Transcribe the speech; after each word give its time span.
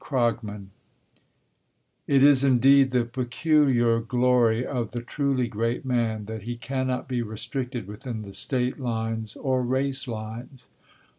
CROGMAN 0.03 0.71
It 2.07 2.23
is 2.23 2.43
indeed 2.43 2.89
the 2.89 3.05
peculiar 3.05 3.99
glory 3.99 4.65
of 4.65 4.89
the 4.89 5.03
truly 5.03 5.47
great 5.47 5.85
man, 5.85 6.25
that 6.25 6.41
he 6.41 6.57
cannot 6.57 7.07
be 7.07 7.21
restricted 7.21 7.85
within 7.85 8.23
the 8.23 8.33
State 8.33 8.79
lines 8.79 9.35
or 9.35 9.61
race 9.61 10.07
lines. 10.07 10.69